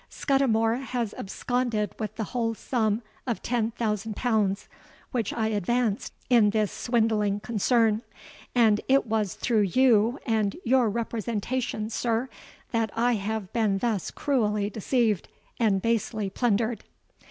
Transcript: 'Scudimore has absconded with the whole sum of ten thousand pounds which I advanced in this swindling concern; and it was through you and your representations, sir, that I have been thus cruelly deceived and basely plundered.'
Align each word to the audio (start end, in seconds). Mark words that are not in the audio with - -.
'Scudimore 0.09 0.77
has 0.81 1.13
absconded 1.13 1.93
with 1.99 2.15
the 2.15 2.23
whole 2.33 2.55
sum 2.55 3.03
of 3.27 3.39
ten 3.43 3.69
thousand 3.69 4.15
pounds 4.15 4.67
which 5.11 5.31
I 5.31 5.49
advanced 5.49 6.11
in 6.27 6.49
this 6.49 6.71
swindling 6.71 7.39
concern; 7.41 8.01
and 8.55 8.81
it 8.87 9.05
was 9.05 9.35
through 9.35 9.61
you 9.61 10.17
and 10.25 10.55
your 10.63 10.89
representations, 10.89 11.93
sir, 11.93 12.29
that 12.71 12.89
I 12.97 13.13
have 13.13 13.53
been 13.53 13.77
thus 13.77 14.09
cruelly 14.09 14.71
deceived 14.71 15.27
and 15.59 15.83
basely 15.83 16.31
plundered.' 16.31 16.83